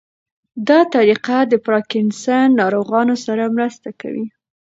دا 0.67 0.79
طریقه 0.95 1.37
د 1.45 1.53
پارکینسن 1.65 2.45
ناروغانو 2.61 3.15
سره 3.25 3.43
مرسته 3.55 3.89
کوي. 4.01 4.25